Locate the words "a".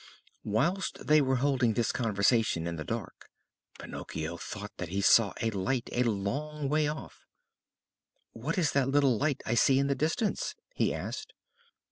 5.43-5.51, 5.91-6.01